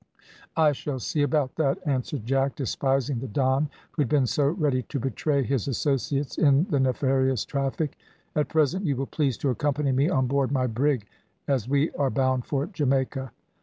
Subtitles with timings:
[0.57, 4.81] "I shall see about that," answered Jack, despising the Don, who had been so ready
[4.81, 7.95] to betray his associates in the nefarious traffic.
[8.35, 11.05] "At present you will please to accompany me on board my brig,
[11.47, 13.31] as we are bound for Jamaica."